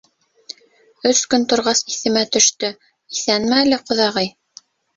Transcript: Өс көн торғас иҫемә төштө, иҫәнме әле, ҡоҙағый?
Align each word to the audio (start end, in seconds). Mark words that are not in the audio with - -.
Өс 1.09 1.19
көн 1.33 1.45
торғас 1.51 1.83
иҫемә 1.93 2.25
төштө, 2.37 2.73
иҫәнме 3.19 3.61
әле, 3.69 3.83
ҡоҙағый? 3.87 4.35